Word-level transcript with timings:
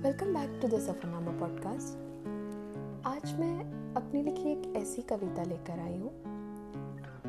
Welcome 0.00 0.26
back 0.26 0.58
to 0.62 0.68
the 0.68 0.80
Safarnama 0.80 1.30
podcast 1.30 1.98
आज 3.06 3.40
मैं 3.40 3.94
अपनी 3.94 4.22
लिखी 4.22 4.52
एक 4.52 4.76
ऐसी 4.76 5.02
कविता 5.02 5.42
लेकर 5.42 5.80
आई 5.80 5.98
हूँ, 5.98 6.12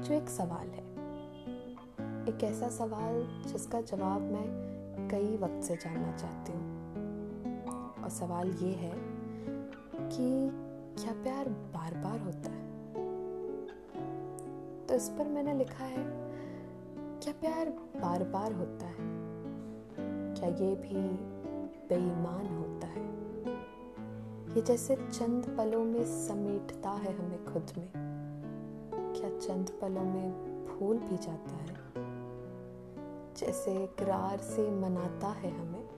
जो 0.01 0.13
एक 0.13 0.29
सवाल 0.29 0.67
है। 0.67 0.83
एक 2.27 2.43
ऐसा 2.43 2.69
सवाल 2.69 3.43
जिसका 3.47 3.81
जवाब 3.81 4.21
मैं 4.21 5.09
कई 5.11 5.37
वक्त 5.37 5.63
से 5.63 5.75
जानना 5.75 6.17
चाहती 6.17 6.51
हूँ। 6.51 8.03
और 8.03 8.09
सवाल 8.09 8.51
ये 8.51 8.71
है 8.71 8.93
कि 10.09 10.51
क्या 11.03 11.13
प्यार 11.23 11.49
बार 11.49 11.93
बार 11.93 12.19
होता 12.19 12.49
है? 12.49 12.71
तो 14.87 14.95
इस 14.95 15.09
पर 15.09 15.27
मैंने 15.27 15.53
लिखा 15.53 15.83
है, 15.83 16.05
क्या 17.19 17.33
प्यार 17.33 17.69
बार 18.01 18.23
बार 18.23 18.53
होता 18.53 18.85
है? 18.85 19.11
क्या 20.35 20.49
ये 20.49 20.75
भी 20.75 21.31
बेईमान 21.91 22.57
होता 22.57 22.87
है। 22.87 23.05
ये 24.55 24.61
जैसे 24.61 24.95
चंद 24.95 25.55
पलों 25.57 25.83
में 25.83 26.03
समेटता 26.03 26.89
है 26.89 27.17
हमें 27.17 27.45
खुद 27.45 27.67
में। 27.77 27.89
क्या 28.93 29.37
चंद 29.37 29.69
पलों 29.81 30.03
में 30.03 30.31
भूल 30.65 30.97
भी 30.97 31.17
जाता 31.17 31.51
है? 31.51 31.73
जैसे 33.33 33.83
इकरार 33.83 34.37
से 34.37 34.71
मनाता 34.71 35.27
है 35.27 35.61
हमें। 35.61 35.89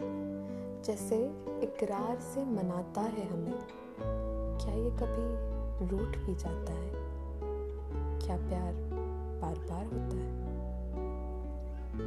जैसे 0.86 1.26
इकरार 1.64 2.20
से 2.20 2.46
मनाता 2.46 3.02
है 3.02 3.28
हमें। 3.34 3.60
क्या 4.58 4.74
ये 4.74 4.90
कभी 4.90 5.54
रूठ 5.88 6.18
भी 6.18 6.36
जाता 6.36 6.74
है? 6.74 6.92
क्या 8.20 8.38
प्यार 8.38 8.74
बार 9.42 9.56
बार 9.56 9.86
होता 9.86 10.16
है? 10.16 10.44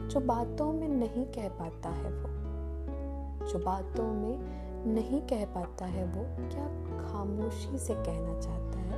जो 0.08 0.20
बातों 0.20 0.72
में 0.72 0.88
नहीं 0.88 1.26
कह 1.26 1.48
पाता 1.48 1.88
है 1.88 2.12
वो। 2.12 2.45
जो 3.46 3.58
बातों 3.58 4.12
में 4.12 4.66
नहीं 4.94 5.22
कह 5.22 5.44
पाता 5.44 5.86
है 5.86 6.04
वो 6.04 6.48
क्या 6.50 6.66
खामोशी 7.08 7.78
से 7.78 7.94
कहना 7.94 8.40
चाहता 8.40 8.78
है? 8.78 8.96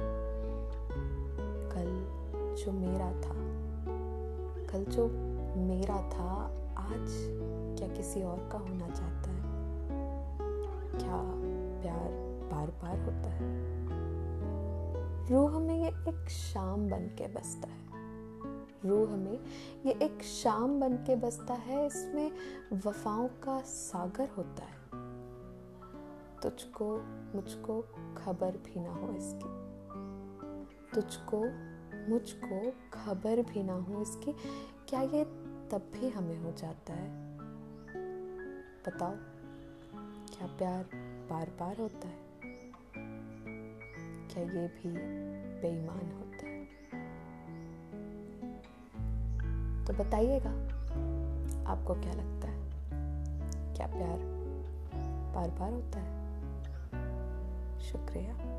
कल 1.71 2.19
जो 2.65 2.73
मेरा 2.73 3.13
था, 3.13 3.35
कल 4.67 4.85
जो 4.85 5.09
मेरा 5.61 5.95
था, 5.95 6.45
आज 6.77 7.09
क्या 7.79 7.89
किसी 7.89 8.23
और 8.23 8.49
का 8.53 8.59
होना 8.59 8.89
चाहता 8.89 9.31
है? 9.31 9.49
क्या 10.91 11.23
प्यार 11.83 12.29
बार 12.53 12.67
बार 12.67 13.01
होता 13.01 13.31
है? 13.31 13.79
रूह 15.31 15.59
में 15.59 15.83
ये 15.83 15.89
एक 15.89 16.29
शाम 16.29 16.91
बन 16.91 17.07
के 17.19 17.27
बसता 17.27 17.69
है। 17.69 17.88
रूह 18.85 19.17
में, 19.17 19.45
ये 19.87 19.93
एक 19.93 20.23
शाम 20.23 20.81
बन 20.81 20.97
के 20.97 21.17
बसता 21.17 21.55
है, 21.55 21.87
इसमें 21.87 22.33
वफाओं 22.73 23.29
का 23.29 23.61
सागर 23.61 24.29
होता 24.29 24.63
है। 24.63 24.79
तुझको, 26.43 26.99
मुझको 27.35 27.83
खबर 28.17 28.51
भी 28.51 28.81
ना 28.81 28.91
हो 28.91 29.13
इसकी। 29.13 29.69
तुझको, 30.95 31.45
मुझको 32.11 32.73
खबर 32.93 33.43
भी 33.43 33.63
ना 33.63 33.75
हो 33.75 34.03
इसकी। 34.03 34.33
क्या 34.89 35.03
ये 35.03 35.25
तब 35.71 35.91
भी 35.93 36.09
हमें 36.09 36.39
हो 36.39 36.53
जाता 36.53 36.93
है? 36.93 37.39
बताओ, 38.87 39.15
क्या 40.37 40.47
प्यार 40.47 40.85
बार 41.31 41.51
बार 41.61 41.79
होता 41.79 42.09
है? 42.09 42.29
क्या 44.29 44.43
ये 44.43 44.69
भी 44.69 44.89
बेईमान 45.63 46.13
होता 46.13 46.28
तो 49.89 49.95
बताइएगा 49.95 50.51
आपको 51.73 51.95
क्या 51.95 52.13
लगता 52.13 52.49
है? 52.49 52.59
क्या 53.75 53.87
प्यार 53.87 54.19
बार 55.35 55.51
बार 55.51 55.73
होता 55.73 55.99
है? 55.99 56.19
शुक्रिया। 57.81 58.58